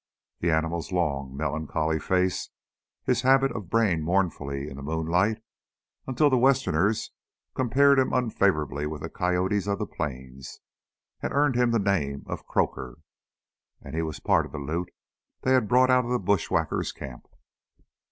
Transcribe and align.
The 0.39 0.49
animal's 0.49 0.91
long, 0.91 1.37
melancholy 1.37 1.99
face, 1.99 2.49
his 3.03 3.21
habit 3.21 3.51
of 3.51 3.69
braying 3.69 4.01
mournfully 4.01 4.67
in 4.67 4.77
the 4.77 4.81
moonlight 4.81 5.43
until 6.07 6.31
Westerners 6.31 7.11
compared 7.53 7.99
him 7.99 8.11
unfavorably 8.11 8.87
with 8.87 9.03
the 9.03 9.11
coyotes 9.11 9.67
of 9.67 9.77
the 9.77 9.85
Plains 9.85 10.59
had 11.19 11.31
earned 11.31 11.53
him 11.55 11.69
the 11.69 11.77
name 11.77 12.25
Croaker; 12.47 12.97
and 13.79 13.93
he 13.95 14.01
was 14.01 14.19
part 14.19 14.47
of 14.47 14.51
the 14.53 14.57
loot 14.57 14.89
they 15.41 15.51
had 15.53 15.67
brought 15.67 15.91
out 15.91 16.05
of 16.05 16.09
the 16.09 16.17
bushwhackers' 16.17 16.91
camp. 16.91 17.27